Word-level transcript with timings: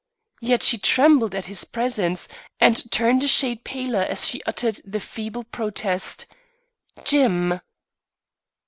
Yet 0.41 0.63
she 0.63 0.79
trembled 0.79 1.35
at 1.35 1.45
his 1.45 1.63
presence, 1.63 2.27
and 2.59 2.91
turned 2.91 3.23
a 3.23 3.27
shade 3.27 3.63
paler 3.63 3.99
as 3.99 4.25
she 4.27 4.41
uttered 4.47 4.81
the 4.83 4.99
feeble 4.99 5.43
protest: 5.43 6.25
"Jim!" 7.03 7.61